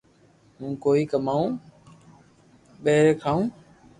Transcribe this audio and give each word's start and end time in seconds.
ھون 0.57 0.71
ڪوئي 0.83 1.01
ڪماوُ 1.11 1.43
پئري 2.83 3.13
ڪرو 3.21 3.41